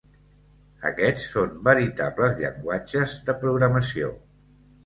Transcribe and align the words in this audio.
Aquests 0.89 1.25
són 1.33 1.53
veritables 1.69 2.35
llenguatges 2.41 3.15
de 3.29 3.37
programació. 3.45 4.13